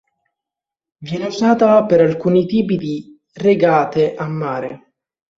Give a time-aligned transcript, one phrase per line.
[0.97, 4.93] Viene usata per alcuni tipi di regate a mare.